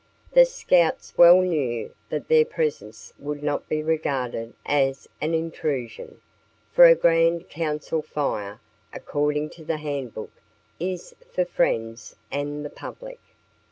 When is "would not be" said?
3.19-3.83